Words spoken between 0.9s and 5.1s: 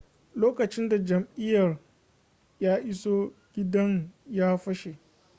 jami'in ya iso gidan ya fashe